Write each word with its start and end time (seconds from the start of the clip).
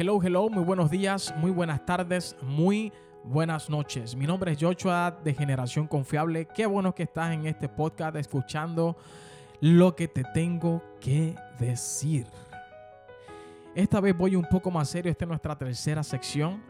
Hello, 0.00 0.20
hello, 0.22 0.48
muy 0.48 0.62
buenos 0.62 0.92
días, 0.92 1.34
muy 1.38 1.50
buenas 1.50 1.84
tardes, 1.84 2.36
muy 2.40 2.92
buenas 3.24 3.68
noches. 3.68 4.14
Mi 4.14 4.28
nombre 4.28 4.52
es 4.52 4.58
Joshua 4.60 5.10
de 5.24 5.34
Generación 5.34 5.88
Confiable. 5.88 6.46
Qué 6.54 6.66
bueno 6.66 6.94
que 6.94 7.02
estás 7.02 7.32
en 7.32 7.46
este 7.46 7.68
podcast 7.68 8.14
escuchando 8.14 8.96
lo 9.60 9.96
que 9.96 10.06
te 10.06 10.22
tengo 10.32 10.84
que 11.00 11.34
decir. 11.58 12.28
Esta 13.74 14.00
vez 14.00 14.16
voy 14.16 14.36
un 14.36 14.44
poco 14.44 14.70
más 14.70 14.88
serio, 14.88 15.10
esta 15.10 15.24
es 15.24 15.28
nuestra 15.30 15.58
tercera 15.58 16.04
sección 16.04 16.62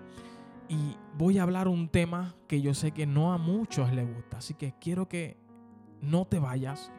y 0.67 0.97
voy 1.13 1.37
a 1.37 1.43
hablar 1.43 1.69
un 1.69 1.91
tema 1.91 2.35
que 2.47 2.63
yo 2.63 2.73
sé 2.73 2.93
que 2.93 3.05
no 3.05 3.35
a 3.35 3.37
muchos 3.37 3.93
les 3.93 4.11
gusta, 4.11 4.39
así 4.39 4.55
que 4.55 4.73
quiero 4.81 5.07
que 5.07 5.37
no 6.01 6.25
te 6.25 6.39
vayas. 6.39 6.91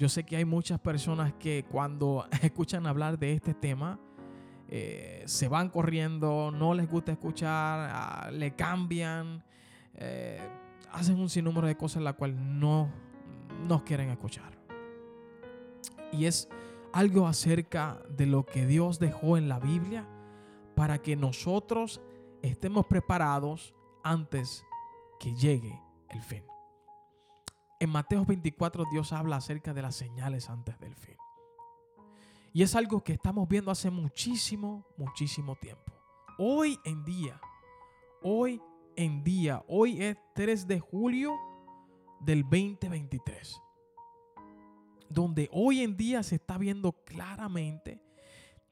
Yo 0.00 0.08
sé 0.08 0.24
que 0.24 0.34
hay 0.34 0.44
muchas 0.44 0.80
personas 0.80 1.32
que 1.34 1.64
cuando 1.70 2.26
escuchan 2.42 2.88
hablar 2.88 3.20
de 3.20 3.34
este 3.34 3.54
tema, 3.54 4.00
eh, 4.68 5.22
se 5.26 5.48
van 5.48 5.68
corriendo, 5.68 6.50
no 6.50 6.74
les 6.74 6.90
gusta 6.90 7.12
escuchar, 7.12 7.90
ah, 7.92 8.30
le 8.32 8.54
cambian, 8.54 9.44
eh, 9.94 10.40
hacen 10.92 11.18
un 11.20 11.28
sinnúmero 11.28 11.66
de 11.66 11.76
cosas 11.76 12.02
las 12.02 12.14
cuales 12.14 12.36
no 12.36 12.90
nos 13.66 13.82
quieren 13.82 14.10
escuchar. 14.10 14.52
Y 16.12 16.26
es 16.26 16.48
algo 16.92 17.26
acerca 17.26 17.98
de 18.08 18.26
lo 18.26 18.46
que 18.46 18.66
Dios 18.66 18.98
dejó 18.98 19.36
en 19.36 19.48
la 19.48 19.58
Biblia 19.58 20.06
para 20.74 20.98
que 20.98 21.16
nosotros 21.16 22.00
estemos 22.42 22.86
preparados 22.86 23.74
antes 24.02 24.64
que 25.18 25.34
llegue 25.34 25.80
el 26.10 26.22
fin. 26.22 26.44
En 27.80 27.90
Mateo 27.90 28.24
24 28.24 28.84
Dios 28.90 29.12
habla 29.12 29.36
acerca 29.36 29.74
de 29.74 29.82
las 29.82 29.96
señales 29.96 30.48
antes 30.48 30.78
del 30.78 30.94
fin. 30.94 31.16
Y 32.54 32.62
es 32.62 32.76
algo 32.76 33.02
que 33.02 33.14
estamos 33.14 33.48
viendo 33.48 33.72
hace 33.72 33.90
muchísimo, 33.90 34.86
muchísimo 34.96 35.56
tiempo. 35.56 35.92
Hoy 36.38 36.78
en 36.84 37.04
día, 37.04 37.40
hoy 38.22 38.62
en 38.94 39.24
día, 39.24 39.64
hoy 39.66 40.00
es 40.00 40.16
3 40.36 40.68
de 40.68 40.78
julio 40.78 41.32
del 42.20 42.42
2023. 42.42 43.60
Donde 45.08 45.50
hoy 45.52 45.80
en 45.80 45.96
día 45.96 46.22
se 46.22 46.36
está 46.36 46.56
viendo 46.56 46.92
claramente 46.92 48.00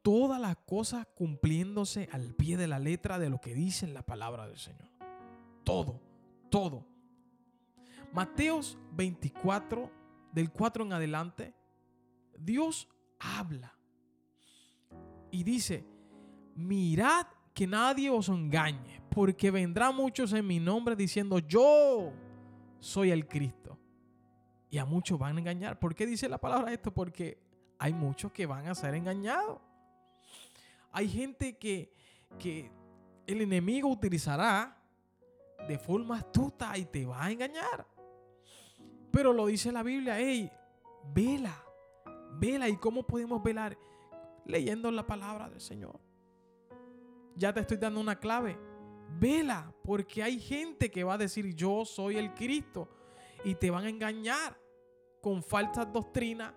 todas 0.02 0.40
las 0.40 0.56
cosas 0.58 1.08
cumpliéndose 1.16 2.08
al 2.12 2.36
pie 2.36 2.56
de 2.56 2.68
la 2.68 2.78
letra 2.78 3.18
de 3.18 3.30
lo 3.30 3.40
que 3.40 3.52
dice 3.52 3.88
la 3.88 4.06
palabra 4.06 4.46
del 4.46 4.58
Señor. 4.58 4.88
Todo, 5.64 6.00
todo. 6.50 6.86
Mateos 8.12 8.78
24, 8.92 9.90
del 10.30 10.52
4 10.52 10.84
en 10.84 10.92
adelante, 10.92 11.54
Dios 12.38 12.88
habla 13.22 13.76
y 15.30 15.42
dice, 15.42 15.84
mirad 16.54 17.26
que 17.54 17.66
nadie 17.66 18.10
os 18.10 18.28
engañe, 18.28 19.02
porque 19.10 19.50
vendrán 19.50 19.96
muchos 19.96 20.32
en 20.32 20.46
mi 20.46 20.58
nombre 20.58 20.94
diciendo, 20.96 21.38
yo 21.38 22.12
soy 22.80 23.10
el 23.10 23.26
Cristo. 23.26 23.78
Y 24.70 24.78
a 24.78 24.84
muchos 24.86 25.18
van 25.18 25.36
a 25.36 25.40
engañar. 25.40 25.78
¿Por 25.78 25.94
qué 25.94 26.06
dice 26.06 26.28
la 26.28 26.38
palabra 26.38 26.72
esto? 26.72 26.92
Porque 26.92 27.38
hay 27.78 27.92
muchos 27.92 28.32
que 28.32 28.46
van 28.46 28.68
a 28.68 28.74
ser 28.74 28.94
engañados. 28.94 29.60
Hay 30.92 31.08
gente 31.08 31.58
que, 31.58 31.92
que 32.38 32.70
el 33.26 33.42
enemigo 33.42 33.88
utilizará 33.88 34.78
de 35.68 35.78
forma 35.78 36.18
astuta 36.18 36.76
y 36.76 36.86
te 36.86 37.04
va 37.04 37.24
a 37.24 37.30
engañar. 37.30 37.86
Pero 39.10 39.32
lo 39.32 39.46
dice 39.46 39.70
la 39.70 39.82
Biblia, 39.82 40.18
hey, 40.18 40.50
vela, 41.14 41.62
Vela. 42.38 42.68
¿Y 42.68 42.76
cómo 42.76 43.06
podemos 43.06 43.42
velar? 43.42 43.78
Leyendo 44.44 44.90
la 44.90 45.06
palabra 45.06 45.48
del 45.48 45.60
Señor. 45.60 46.00
Ya 47.36 47.52
te 47.52 47.60
estoy 47.60 47.76
dando 47.76 48.00
una 48.00 48.18
clave. 48.18 48.58
Vela, 49.18 49.72
porque 49.84 50.22
hay 50.22 50.40
gente 50.40 50.90
que 50.90 51.04
va 51.04 51.14
a 51.14 51.18
decir 51.18 51.54
yo 51.54 51.84
soy 51.84 52.16
el 52.16 52.32
Cristo 52.34 52.88
y 53.44 53.54
te 53.54 53.70
van 53.70 53.84
a 53.84 53.88
engañar 53.88 54.56
con 55.20 55.42
falsas 55.42 55.92
doctrinas, 55.92 56.52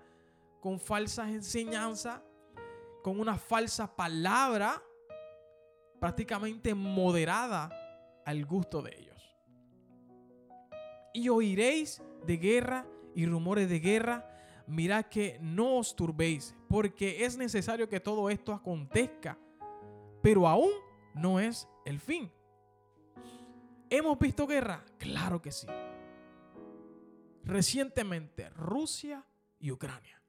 con 0.60 0.80
falsas 0.80 1.30
enseñanzas, 1.30 2.22
con 3.04 3.20
una 3.20 3.38
falsa 3.38 3.96
palabra 3.96 4.82
prácticamente 6.00 6.74
moderada 6.74 7.70
al 8.26 8.46
gusto 8.46 8.82
de 8.82 8.96
ellos. 8.98 9.36
Y 11.14 11.30
oiréis 11.30 12.02
de 12.26 12.38
guerra 12.38 12.88
y 13.14 13.26
rumores 13.26 13.70
de 13.70 13.80
guerra 13.80 14.35
mirad 14.68 15.06
que 15.06 15.38
no 15.42 15.78
os 15.78 15.96
turbéis, 15.96 16.56
porque 16.68 17.26
es 17.26 17.38
necesario 17.38 17.88
que 17.88 18.00
todo 18.00 18.30
esto 18.30 18.54
acontezca, 18.54 19.38
pero 20.22 20.48
aún 20.48 20.72
no 21.14 21.40
es 21.40 21.68
el 21.86 22.00
fin. 22.00 22.32
¿Hemos 23.90 24.18
visto 24.20 24.48
guerra? 24.48 24.84
Claro 24.98 25.42
que 25.42 25.52
sí. 25.52 25.68
Recientemente, 27.44 28.50
Rusia 28.50 29.24
y 29.60 29.72
Ucrania. 29.72 30.22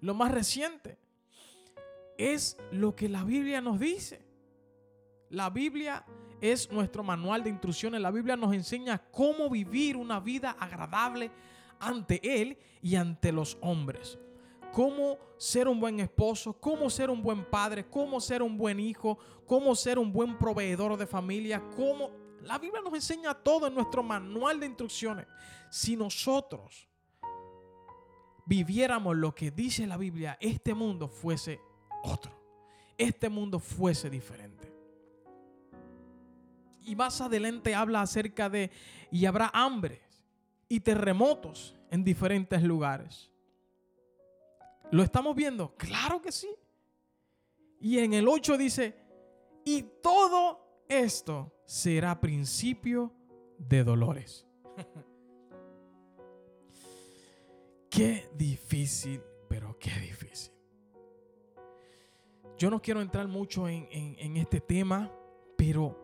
Lo 0.00 0.14
más 0.14 0.32
reciente 0.32 0.98
es 2.16 2.56
lo 2.70 2.96
que 2.96 3.08
la 3.08 3.24
Biblia 3.24 3.60
nos 3.60 3.78
dice. 3.78 4.24
La 5.28 5.50
Biblia 5.50 6.04
es 6.40 6.70
nuestro 6.72 7.02
manual 7.02 7.44
de 7.44 7.50
instrucciones. 7.50 8.00
La 8.00 8.10
Biblia 8.10 8.36
nos 8.36 8.54
enseña 8.54 8.98
cómo 9.10 9.50
vivir 9.50 9.96
una 9.96 10.18
vida 10.20 10.56
agradable 10.58 11.30
ante 11.80 12.20
Él 12.40 12.58
y 12.82 12.94
ante 12.94 13.32
los 13.32 13.58
hombres. 13.60 14.18
Cómo 14.72 15.18
ser 15.36 15.66
un 15.66 15.80
buen 15.80 15.98
esposo, 15.98 16.52
cómo 16.52 16.88
ser 16.90 17.10
un 17.10 17.22
buen 17.22 17.44
padre, 17.44 17.86
cómo 17.88 18.20
ser 18.20 18.42
un 18.42 18.56
buen 18.56 18.78
hijo, 18.78 19.18
cómo 19.46 19.74
ser 19.74 19.98
un 19.98 20.12
buen 20.12 20.38
proveedor 20.38 20.96
de 20.96 21.06
familia, 21.06 21.62
cómo... 21.74 22.10
La 22.42 22.58
Biblia 22.58 22.80
nos 22.80 22.94
enseña 22.94 23.34
todo 23.34 23.66
en 23.66 23.74
nuestro 23.74 24.02
manual 24.02 24.60
de 24.60 24.66
instrucciones. 24.66 25.26
Si 25.70 25.96
nosotros 25.96 26.88
viviéramos 28.46 29.16
lo 29.16 29.34
que 29.34 29.50
dice 29.50 29.86
la 29.86 29.96
Biblia, 29.96 30.38
este 30.40 30.72
mundo 30.72 31.08
fuese 31.08 31.60
otro. 32.02 32.32
Este 32.96 33.28
mundo 33.28 33.58
fuese 33.58 34.08
diferente. 34.08 34.72
Y 36.82 36.96
más 36.96 37.20
adelante 37.20 37.74
habla 37.74 38.02
acerca 38.02 38.48
de, 38.48 38.70
y 39.10 39.26
habrá 39.26 39.50
hambre 39.52 40.09
y 40.70 40.80
terremotos 40.80 41.76
en 41.90 42.04
diferentes 42.04 42.62
lugares. 42.62 43.28
¿Lo 44.92 45.02
estamos 45.02 45.34
viendo? 45.34 45.74
Claro 45.76 46.22
que 46.22 46.30
sí. 46.30 46.48
Y 47.80 47.98
en 47.98 48.14
el 48.14 48.28
8 48.28 48.56
dice, 48.56 48.94
y 49.64 49.82
todo 50.00 50.84
esto 50.88 51.52
será 51.66 52.20
principio 52.20 53.12
de 53.58 53.82
dolores. 53.82 54.46
qué 57.90 58.30
difícil, 58.36 59.20
pero 59.48 59.76
qué 59.76 59.90
difícil. 59.90 60.52
Yo 62.56 62.70
no 62.70 62.80
quiero 62.80 63.00
entrar 63.00 63.26
mucho 63.26 63.68
en, 63.68 63.88
en 63.90 64.36
este 64.36 64.60
tema, 64.60 65.10
pero 65.56 65.98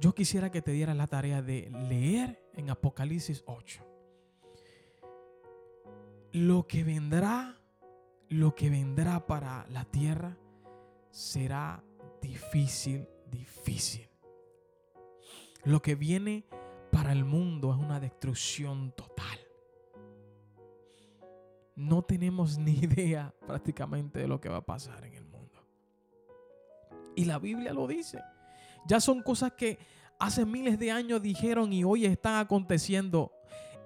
yo 0.00 0.12
quisiera 0.12 0.50
que 0.50 0.62
te 0.62 0.72
dieras 0.72 0.96
la 0.96 1.06
tarea 1.06 1.40
de 1.40 1.70
leer 1.88 2.50
en 2.54 2.70
Apocalipsis 2.70 3.44
8 3.46 3.91
lo 6.32 6.66
que 6.66 6.82
vendrá, 6.82 7.58
lo 8.28 8.54
que 8.54 8.70
vendrá 8.70 9.26
para 9.26 9.66
la 9.68 9.84
tierra 9.84 10.36
será 11.10 11.84
difícil, 12.20 13.06
difícil. 13.30 14.08
Lo 15.64 15.80
que 15.82 15.94
viene 15.94 16.44
para 16.90 17.12
el 17.12 17.24
mundo 17.24 17.72
es 17.72 17.78
una 17.78 18.00
destrucción 18.00 18.92
total. 18.92 19.38
No 21.76 22.02
tenemos 22.02 22.58
ni 22.58 22.72
idea 22.72 23.34
prácticamente 23.46 24.20
de 24.20 24.28
lo 24.28 24.40
que 24.40 24.48
va 24.48 24.58
a 24.58 24.66
pasar 24.66 25.04
en 25.04 25.14
el 25.14 25.24
mundo. 25.24 25.62
Y 27.14 27.26
la 27.26 27.38
Biblia 27.38 27.72
lo 27.72 27.86
dice. 27.86 28.20
Ya 28.86 29.00
son 29.00 29.22
cosas 29.22 29.52
que 29.52 29.78
hace 30.18 30.44
miles 30.46 30.78
de 30.78 30.90
años 30.90 31.20
dijeron 31.20 31.72
y 31.72 31.84
hoy 31.84 32.06
están 32.06 32.36
aconteciendo. 32.36 33.32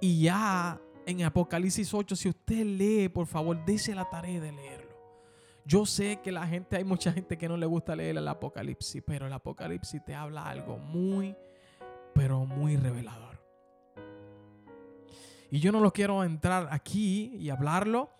Y 0.00 0.22
ya 0.22 0.80
en 1.06 1.22
Apocalipsis 1.22 1.94
8, 1.94 2.16
si 2.16 2.28
usted 2.28 2.64
lee, 2.64 3.08
por 3.08 3.28
favor, 3.28 3.64
dése 3.64 3.94
la 3.94 4.10
tarea 4.10 4.40
de 4.40 4.50
leerlo. 4.50 4.96
Yo 5.64 5.86
sé 5.86 6.20
que 6.22 6.32
la 6.32 6.46
gente, 6.46 6.76
hay 6.76 6.84
mucha 6.84 7.12
gente 7.12 7.38
que 7.38 7.48
no 7.48 7.56
le 7.56 7.64
gusta 7.64 7.94
leer 7.94 8.16
el 8.18 8.28
Apocalipsis, 8.28 9.02
pero 9.06 9.26
el 9.26 9.32
Apocalipsis 9.32 10.04
te 10.04 10.14
habla 10.14 10.48
algo 10.48 10.78
muy, 10.78 11.36
pero 12.12 12.44
muy 12.44 12.76
revelador. 12.76 13.40
Y 15.48 15.60
yo 15.60 15.70
no 15.70 15.80
lo 15.80 15.92
quiero 15.92 16.24
entrar 16.24 16.68
aquí 16.72 17.36
y 17.36 17.50
hablarlo, 17.50 18.10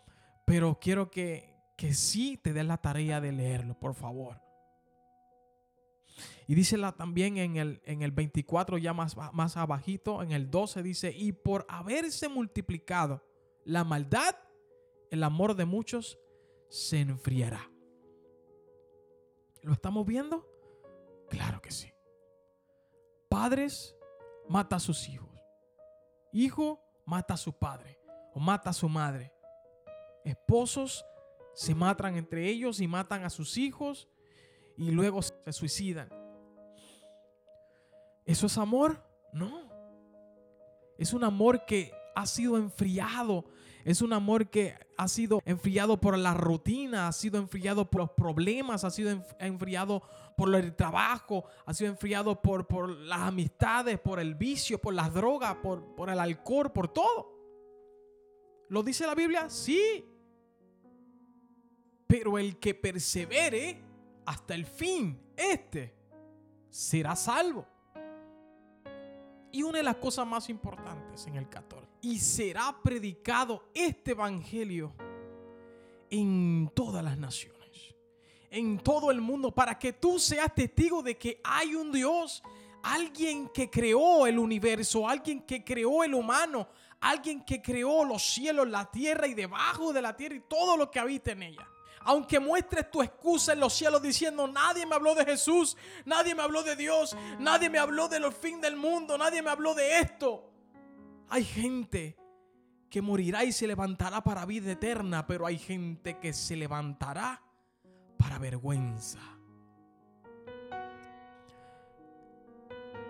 pero 0.44 0.78
quiero 0.80 1.10
que, 1.10 1.56
que 1.76 1.92
sí 1.92 2.36
te 2.36 2.52
des 2.52 2.64
la 2.64 2.78
tarea 2.78 3.20
de 3.20 3.32
leerlo, 3.32 3.78
por 3.78 3.94
favor. 3.94 4.45
Y 6.46 6.54
dice 6.54 6.78
también 6.96 7.36
en 7.38 7.56
el, 7.56 7.80
en 7.84 8.02
el 8.02 8.12
24, 8.12 8.78
ya 8.78 8.92
más, 8.92 9.16
más 9.32 9.56
abajito, 9.56 10.22
en 10.22 10.32
el 10.32 10.50
12 10.50 10.82
dice, 10.82 11.12
y 11.16 11.32
por 11.32 11.66
haberse 11.68 12.28
multiplicado 12.28 13.22
la 13.64 13.84
maldad, 13.84 14.36
el 15.10 15.22
amor 15.22 15.54
de 15.54 15.64
muchos 15.64 16.18
se 16.68 17.00
enfriará. 17.00 17.70
¿Lo 19.62 19.72
estamos 19.72 20.06
viendo? 20.06 20.46
Claro 21.28 21.60
que 21.60 21.70
sí. 21.70 21.92
Padres 23.28 23.96
mata 24.48 24.76
a 24.76 24.80
sus 24.80 25.08
hijos. 25.08 25.28
Hijo 26.32 26.80
mata 27.04 27.34
a 27.34 27.36
su 27.36 27.52
padre 27.52 27.98
o 28.32 28.40
mata 28.40 28.70
a 28.70 28.72
su 28.72 28.88
madre. 28.88 29.32
Esposos 30.24 31.04
se 31.54 31.74
matan 31.74 32.16
entre 32.16 32.48
ellos 32.48 32.80
y 32.80 32.86
matan 32.86 33.24
a 33.24 33.30
sus 33.30 33.56
hijos 33.56 34.08
y 34.76 34.90
luego 34.90 35.22
se 35.22 35.52
suicidan. 35.52 36.08
¿Eso 38.24 38.46
es 38.46 38.58
amor? 38.58 39.02
No. 39.32 39.70
Es 40.98 41.12
un 41.12 41.24
amor 41.24 41.64
que 41.64 41.92
ha 42.14 42.26
sido 42.26 42.56
enfriado. 42.56 43.44
Es 43.84 44.02
un 44.02 44.12
amor 44.12 44.50
que 44.50 44.74
ha 44.96 45.06
sido 45.06 45.40
enfriado 45.44 46.00
por 46.00 46.18
la 46.18 46.34
rutina, 46.34 47.06
ha 47.06 47.12
sido 47.12 47.38
enfriado 47.38 47.88
por 47.88 48.00
los 48.00 48.10
problemas, 48.10 48.82
ha 48.82 48.90
sido 48.90 49.22
enfriado 49.38 50.02
por 50.36 50.52
el 50.56 50.74
trabajo, 50.74 51.44
ha 51.64 51.72
sido 51.72 51.90
enfriado 51.90 52.42
por, 52.42 52.66
por 52.66 52.90
las 52.90 53.20
amistades, 53.20 54.00
por 54.00 54.18
el 54.18 54.34
vicio, 54.34 54.80
por 54.80 54.92
las 54.92 55.14
drogas, 55.14 55.56
por, 55.62 55.94
por 55.94 56.10
el 56.10 56.18
alcohol, 56.18 56.72
por 56.72 56.88
todo. 56.88 57.36
¿Lo 58.68 58.82
dice 58.82 59.06
la 59.06 59.14
Biblia? 59.14 59.48
Sí. 59.48 60.04
Pero 62.08 62.38
el 62.38 62.58
que 62.58 62.74
persevere 62.74 63.85
hasta 64.26 64.54
el 64.54 64.66
fin, 64.66 65.18
este 65.36 65.94
será 66.68 67.14
salvo. 67.16 67.64
Y 69.52 69.62
una 69.62 69.78
de 69.78 69.84
las 69.84 69.96
cosas 69.96 70.26
más 70.26 70.50
importantes 70.50 71.26
en 71.26 71.36
el 71.36 71.48
14. 71.48 71.86
Y 72.02 72.18
será 72.18 72.76
predicado 72.82 73.70
este 73.72 74.10
evangelio 74.10 74.92
en 76.10 76.70
todas 76.74 77.02
las 77.02 77.16
naciones, 77.16 77.94
en 78.50 78.78
todo 78.78 79.10
el 79.10 79.20
mundo, 79.20 79.54
para 79.54 79.78
que 79.78 79.94
tú 79.94 80.18
seas 80.18 80.54
testigo 80.54 81.02
de 81.02 81.16
que 81.16 81.40
hay 81.42 81.74
un 81.74 81.90
Dios, 81.90 82.42
alguien 82.82 83.48
que 83.48 83.70
creó 83.70 84.26
el 84.26 84.38
universo, 84.38 85.08
alguien 85.08 85.40
que 85.42 85.64
creó 85.64 86.04
el 86.04 86.14
humano, 86.14 86.68
alguien 87.00 87.44
que 87.44 87.62
creó 87.62 88.04
los 88.04 88.22
cielos, 88.22 88.68
la 88.68 88.90
tierra 88.90 89.26
y 89.26 89.34
debajo 89.34 89.92
de 89.92 90.02
la 90.02 90.16
tierra 90.16 90.34
y 90.34 90.40
todo 90.40 90.76
lo 90.76 90.90
que 90.90 90.98
habita 90.98 91.32
en 91.32 91.44
ella. 91.44 91.68
Aunque 92.08 92.38
muestres 92.38 92.88
tu 92.88 93.02
excusa 93.02 93.52
en 93.52 93.58
los 93.58 93.74
cielos 93.74 94.00
diciendo, 94.00 94.46
nadie 94.46 94.86
me 94.86 94.94
habló 94.94 95.16
de 95.16 95.24
Jesús, 95.24 95.76
nadie 96.04 96.36
me 96.36 96.42
habló 96.42 96.62
de 96.62 96.76
Dios, 96.76 97.16
nadie 97.40 97.68
me 97.68 97.78
habló 97.78 98.08
de 98.08 98.20
los 98.20 98.32
fin 98.32 98.60
del 98.60 98.76
mundo, 98.76 99.18
nadie 99.18 99.42
me 99.42 99.50
habló 99.50 99.74
de 99.74 99.98
esto. 99.98 100.48
Hay 101.28 101.44
gente 101.44 102.16
que 102.88 103.02
morirá 103.02 103.42
y 103.42 103.50
se 103.50 103.66
levantará 103.66 104.22
para 104.22 104.46
vida 104.46 104.70
eterna, 104.70 105.26
pero 105.26 105.46
hay 105.46 105.58
gente 105.58 106.20
que 106.20 106.32
se 106.32 106.54
levantará 106.54 107.42
para 108.16 108.38
vergüenza. 108.38 109.18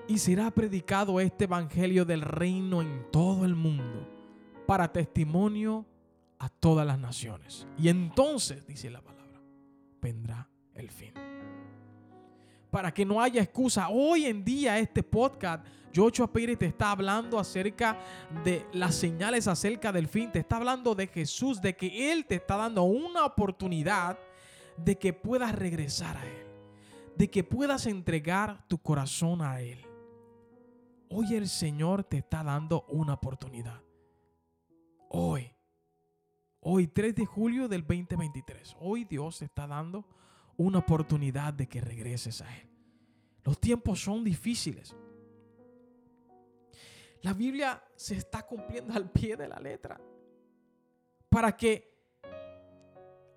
Y 0.08 0.18
será 0.18 0.50
predicado 0.50 1.20
este 1.20 1.44
evangelio 1.44 2.06
del 2.06 2.22
reino 2.22 2.80
en 2.80 3.10
todo 3.10 3.44
el 3.44 3.54
mundo 3.54 4.08
para 4.66 4.90
testimonio 4.90 5.84
a 6.38 6.48
todas 6.48 6.86
las 6.86 6.98
naciones. 6.98 7.66
Y 7.78 7.88
entonces, 7.88 8.66
dice 8.66 8.90
la 8.90 9.00
palabra, 9.00 9.40
vendrá 10.00 10.48
el 10.74 10.90
fin. 10.90 11.12
Para 12.70 12.92
que 12.92 13.04
no 13.04 13.20
haya 13.20 13.42
excusa, 13.42 13.88
hoy 13.88 14.26
en 14.26 14.44
día 14.44 14.78
este 14.78 15.02
podcast, 15.02 15.66
Joshua 15.94 16.30
Pérez 16.30 16.58
te 16.58 16.66
está 16.66 16.90
hablando 16.90 17.38
acerca 17.38 17.98
de 18.44 18.66
las 18.72 18.94
señales 18.94 19.48
acerca 19.48 19.92
del 19.92 20.08
fin, 20.08 20.30
te 20.30 20.40
está 20.40 20.56
hablando 20.56 20.94
de 20.94 21.06
Jesús, 21.06 21.62
de 21.62 21.74
que 21.74 22.12
Él 22.12 22.26
te 22.26 22.34
está 22.34 22.56
dando 22.56 22.82
una 22.82 23.24
oportunidad 23.24 24.18
de 24.76 24.98
que 24.98 25.14
puedas 25.14 25.54
regresar 25.54 26.18
a 26.18 26.26
Él, 26.26 26.46
de 27.16 27.30
que 27.30 27.42
puedas 27.44 27.86
entregar 27.86 28.66
tu 28.68 28.76
corazón 28.76 29.40
a 29.40 29.60
Él. 29.62 29.86
Hoy 31.08 31.34
el 31.34 31.48
Señor 31.48 32.04
te 32.04 32.18
está 32.18 32.42
dando 32.42 32.84
una 32.88 33.14
oportunidad. 33.14 33.80
Hoy 35.08 35.55
Hoy 36.68 36.88
3 36.88 37.14
de 37.14 37.24
julio 37.24 37.68
del 37.68 37.82
2023. 37.82 38.74
Hoy 38.80 39.04
Dios 39.04 39.40
está 39.40 39.68
dando 39.68 40.04
una 40.56 40.80
oportunidad 40.80 41.54
de 41.54 41.68
que 41.68 41.80
regreses 41.80 42.42
a 42.42 42.56
Él. 42.56 42.68
Los 43.44 43.60
tiempos 43.60 44.00
son 44.00 44.24
difíciles. 44.24 44.96
La 47.22 47.34
Biblia 47.34 47.80
se 47.94 48.16
está 48.16 48.44
cumpliendo 48.44 48.94
al 48.94 49.08
pie 49.12 49.36
de 49.36 49.46
la 49.46 49.60
letra. 49.60 50.00
Para 51.28 51.56
que 51.56 51.88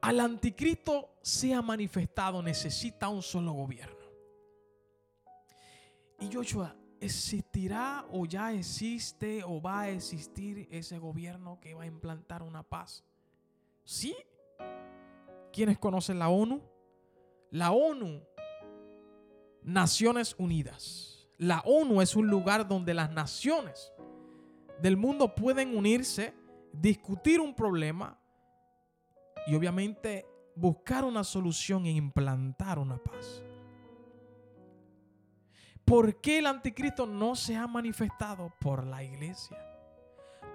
al 0.02 0.20
anticristo 0.22 1.20
sea 1.22 1.62
manifestado 1.62 2.42
necesita 2.42 3.10
un 3.10 3.22
solo 3.22 3.52
gobierno. 3.52 4.10
Y 6.20 6.34
Joshua, 6.34 6.76
¿existirá 7.00 8.08
o 8.10 8.26
ya 8.26 8.54
existe 8.54 9.44
o 9.44 9.62
va 9.62 9.82
a 9.82 9.90
existir 9.92 10.68
ese 10.72 10.98
gobierno 10.98 11.60
que 11.60 11.76
va 11.76 11.84
a 11.84 11.86
implantar 11.86 12.42
una 12.42 12.64
paz? 12.64 13.04
Sí. 13.90 14.16
¿Quiénes 15.52 15.80
conocen 15.80 16.20
la 16.20 16.30
ONU? 16.30 16.62
La 17.50 17.72
ONU, 17.72 18.22
Naciones 19.64 20.36
Unidas. 20.38 21.28
La 21.40 21.62
ONU 21.62 22.00
es 22.00 22.16
un 22.16 22.28
lugar 22.28 22.68
donde 22.68 22.94
las 22.94 23.10
naciones 23.10 23.92
del 24.80 24.96
mundo 24.96 25.34
pueden 25.34 25.76
unirse, 25.76 26.36
discutir 26.72 27.42
un 27.42 27.56
problema 27.56 28.20
y 29.48 29.56
obviamente 29.56 30.24
buscar 30.56 31.04
una 31.04 31.24
solución 31.24 31.88
e 31.88 31.92
implantar 31.92 32.78
una 32.78 33.00
paz. 33.00 33.42
¿Por 35.84 36.22
qué 36.22 36.38
el 36.38 36.46
anticristo 36.46 37.08
no 37.08 37.36
se 37.36 37.56
ha 37.56 37.66
manifestado? 37.66 38.54
Por 38.60 38.86
la 38.86 39.04
iglesia. 39.04 39.58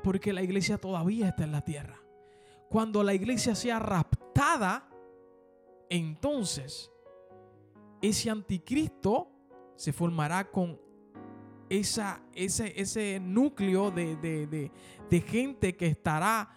Porque 0.05 0.33
la 0.33 0.43
iglesia 0.43 0.79
todavía 0.79 1.31
está 1.31 1.43
en 1.43 1.51
la 1.51 1.63
tierra 1.63 2.04
cuando 2.75 3.05
la 3.05 3.15
iglesia 3.15 3.55
sea 3.55 3.79
raptada, 3.79 4.91
entonces 5.89 6.91
ese 8.03 8.31
anticristo 8.31 9.31
se 9.77 9.93
formará 9.93 10.51
con 10.51 10.81
esa, 11.69 12.21
ese, 12.33 12.73
ese 12.75 13.21
núcleo 13.21 13.93
de, 13.93 14.73
gente 15.25 15.77
que 15.77 15.87
estará 15.87 16.51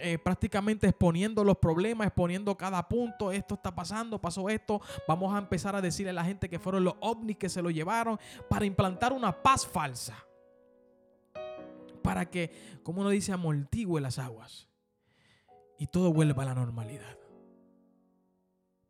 eh, 0.00 0.18
prácticamente 0.18 0.86
exponiendo 0.86 1.42
los 1.42 1.56
problemas, 1.56 2.08
exponiendo 2.08 2.54
cada 2.58 2.86
punto, 2.86 3.32
esto 3.32 3.54
está 3.54 3.74
pasando, 3.74 4.20
pasó 4.20 4.50
esto, 4.50 4.82
vamos 5.08 5.34
a 5.34 5.38
empezar 5.38 5.74
a 5.74 5.80
decirle 5.80 6.10
a 6.10 6.12
la 6.12 6.26
gente 6.26 6.50
que 6.50 6.58
fueron 6.58 6.84
los 6.84 6.96
ovnis 7.00 7.38
que 7.38 7.48
se 7.48 7.62
lo 7.62 7.70
llevaron 7.70 8.20
para 8.50 8.66
implantar 8.66 9.14
una 9.14 9.42
paz 9.42 9.66
falsa, 9.66 10.26
para 12.02 12.28
que, 12.28 12.50
como 12.82 13.00
uno 13.00 13.08
dice, 13.08 13.32
amortigue 13.32 13.98
las 14.02 14.18
aguas 14.18 14.68
y 15.78 15.86
todo 15.86 16.12
vuelva 16.12 16.42
a 16.42 16.46
la 16.46 16.54
normalidad. 16.54 17.18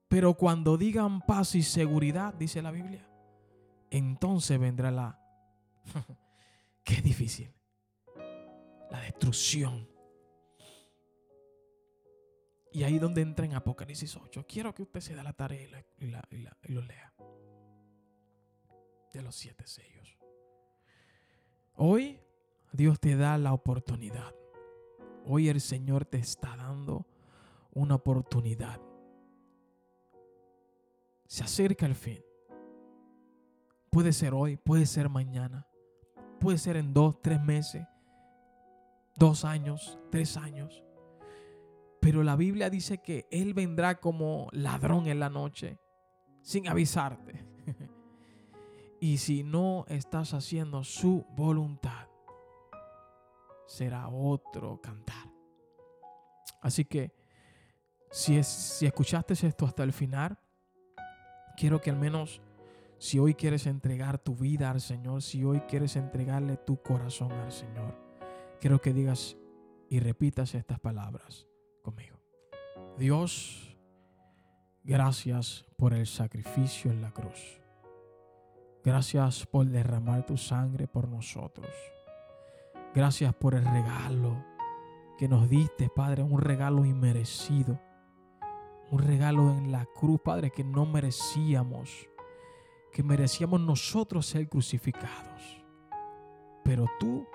Pero 0.08 0.34
cuando 0.34 0.76
digan 0.76 1.22
paz 1.22 1.54
y 1.54 1.62
seguridad, 1.62 2.34
dice 2.34 2.62
la 2.62 2.70
Biblia, 2.70 3.08
entonces 3.90 4.58
vendrá 4.58 4.90
la... 4.90 5.18
Qué 6.84 7.00
difícil. 7.00 7.52
La 8.90 9.00
destrucción. 9.00 9.88
Y 12.70 12.82
ahí 12.82 12.98
donde 12.98 13.22
entra 13.22 13.46
en 13.46 13.54
Apocalipsis 13.54 14.16
8. 14.16 14.44
Quiero 14.46 14.74
que 14.74 14.82
usted 14.82 15.00
se 15.00 15.14
dé 15.14 15.22
la 15.22 15.32
tarea 15.32 15.84
y, 15.98 16.06
y 16.06 16.72
lo 16.72 16.80
lea. 16.82 17.12
De 19.12 19.22
los 19.22 19.34
siete 19.34 19.66
sellos. 19.66 20.18
Hoy 21.74 22.20
Dios 22.72 23.00
te 23.00 23.16
da 23.16 23.38
la 23.38 23.52
oportunidad 23.52 24.34
Hoy 25.26 25.48
el 25.48 25.60
Señor 25.60 26.04
te 26.04 26.18
está 26.18 26.54
dando 26.56 27.06
una 27.72 27.94
oportunidad. 27.94 28.80
Se 31.26 31.42
acerca 31.44 31.86
el 31.86 31.94
fin. 31.94 32.22
Puede 33.90 34.12
ser 34.12 34.34
hoy, 34.34 34.56
puede 34.56 34.86
ser 34.86 35.08
mañana, 35.08 35.66
puede 36.40 36.58
ser 36.58 36.76
en 36.76 36.92
dos, 36.92 37.22
tres 37.22 37.42
meses, 37.42 37.86
dos 39.16 39.44
años, 39.44 39.98
tres 40.10 40.36
años. 40.36 40.84
Pero 42.00 42.22
la 42.22 42.36
Biblia 42.36 42.68
dice 42.68 42.98
que 42.98 43.26
Él 43.30 43.54
vendrá 43.54 44.00
como 44.00 44.48
ladrón 44.52 45.06
en 45.06 45.20
la 45.20 45.30
noche, 45.30 45.78
sin 46.42 46.68
avisarte. 46.68 47.46
y 49.00 49.18
si 49.18 49.42
no 49.42 49.86
estás 49.88 50.34
haciendo 50.34 50.84
su 50.84 51.24
voluntad, 51.34 52.08
será 53.66 54.08
otro 54.08 54.80
cantar. 54.80 55.28
Así 56.60 56.84
que 56.84 57.14
si, 58.10 58.38
es, 58.38 58.46
si 58.46 58.86
escuchaste 58.86 59.34
esto 59.34 59.66
hasta 59.66 59.82
el 59.82 59.92
final, 59.92 60.38
quiero 61.56 61.80
que 61.80 61.90
al 61.90 61.96
menos 61.96 62.40
si 62.98 63.18
hoy 63.18 63.34
quieres 63.34 63.66
entregar 63.66 64.18
tu 64.18 64.34
vida 64.34 64.70
al 64.70 64.80
Señor, 64.80 65.22
si 65.22 65.44
hoy 65.44 65.60
quieres 65.60 65.96
entregarle 65.96 66.56
tu 66.56 66.80
corazón 66.82 67.32
al 67.32 67.52
Señor, 67.52 67.98
quiero 68.60 68.80
que 68.80 68.92
digas 68.92 69.36
y 69.90 70.00
repitas 70.00 70.54
estas 70.54 70.80
palabras 70.80 71.46
conmigo. 71.82 72.18
Dios, 72.96 73.74
Gracias 74.86 75.64
por 75.78 75.94
el 75.94 76.06
sacrificio 76.06 76.90
en 76.90 77.00
la 77.00 77.10
cruz. 77.10 77.58
Gracias 78.84 79.46
por 79.46 79.64
derramar 79.64 80.26
tu 80.26 80.36
sangre 80.36 80.86
por 80.86 81.08
nosotros. 81.08 81.70
Gracias 82.94 83.34
por 83.34 83.56
el 83.56 83.64
regalo 83.64 84.44
que 85.18 85.26
nos 85.26 85.48
diste, 85.48 85.88
Padre, 85.88 86.22
un 86.22 86.40
regalo 86.40 86.84
inmerecido. 86.84 87.80
Un 88.92 89.00
regalo 89.00 89.50
en 89.50 89.72
la 89.72 89.84
cruz, 89.84 90.20
Padre, 90.20 90.52
que 90.52 90.62
no 90.62 90.86
merecíamos, 90.86 92.08
que 92.92 93.02
merecíamos 93.02 93.60
nosotros 93.60 94.26
ser 94.26 94.48
crucificados. 94.48 95.60
Pero 96.62 96.86
tú 97.00 97.26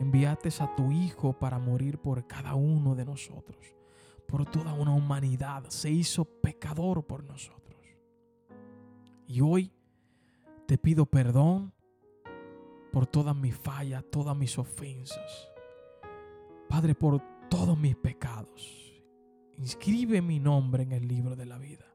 enviaste 0.00 0.48
a 0.58 0.74
tu 0.74 0.90
Hijo 0.90 1.32
para 1.32 1.60
morir 1.60 1.98
por 1.98 2.26
cada 2.26 2.56
uno 2.56 2.96
de 2.96 3.04
nosotros, 3.04 3.76
por 4.26 4.46
toda 4.46 4.72
una 4.72 4.92
humanidad. 4.92 5.64
Se 5.68 5.90
hizo 5.90 6.24
pecador 6.24 7.06
por 7.06 7.22
nosotros. 7.22 7.80
Y 9.28 9.42
hoy 9.42 9.72
te 10.66 10.76
pido 10.76 11.06
perdón 11.06 11.72
por 12.92 13.06
todas 13.06 13.34
mis 13.34 13.56
fallas, 13.56 14.04
todas 14.10 14.36
mis 14.36 14.58
ofensas. 14.58 15.48
Padre, 16.68 16.94
por 16.94 17.20
todos 17.48 17.76
mis 17.76 17.96
pecados. 17.96 19.02
Inscribe 19.56 20.20
mi 20.20 20.38
nombre 20.38 20.82
en 20.82 20.92
el 20.92 21.08
libro 21.08 21.34
de 21.34 21.46
la 21.46 21.58
vida. 21.58 21.86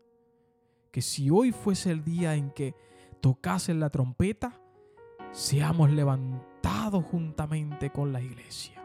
Que 0.92 1.02
si 1.02 1.30
hoy 1.30 1.52
fuese 1.52 1.92
el 1.92 2.04
día 2.04 2.36
en 2.36 2.50
que 2.52 2.74
tocase 3.22 3.74
la 3.74 3.90
trompeta, 3.92 4.60
seamos 5.32 5.92
levantados 5.92 7.06
juntamente 7.06 7.92
con 7.92 8.12
la 8.12 8.22
iglesia. 8.22 8.84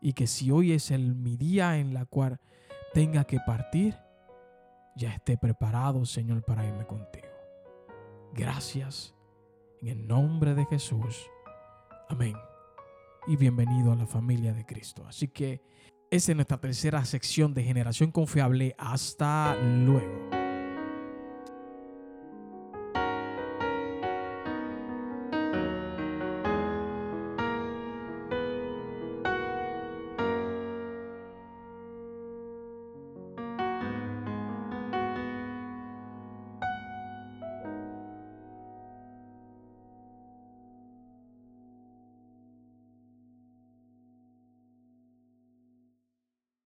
Y 0.00 0.14
que 0.14 0.26
si 0.26 0.50
hoy 0.50 0.72
es 0.72 0.90
el 0.90 1.14
mi 1.14 1.36
día 1.36 1.78
en 1.78 1.92
la 1.92 2.06
cual 2.06 2.40
tenga 2.94 3.24
que 3.24 3.40
partir, 3.40 3.96
ya 4.96 5.10
esté 5.10 5.36
preparado, 5.36 6.06
Señor, 6.06 6.42
para 6.44 6.66
irme 6.66 6.86
contigo. 6.86 7.26
Gracias 8.32 9.13
en 9.84 9.98
el 9.98 10.06
nombre 10.06 10.54
de 10.54 10.64
Jesús. 10.64 11.30
Amén. 12.08 12.34
Y 13.26 13.36
bienvenido 13.36 13.92
a 13.92 13.96
la 13.96 14.06
familia 14.06 14.52
de 14.54 14.64
Cristo. 14.64 15.04
Así 15.06 15.28
que 15.28 15.62
esa 16.10 16.32
es 16.32 16.36
nuestra 16.36 16.58
tercera 16.58 17.04
sección 17.04 17.52
de 17.52 17.64
Generación 17.64 18.10
Confiable. 18.10 18.74
Hasta 18.78 19.56
luego. 19.56 20.43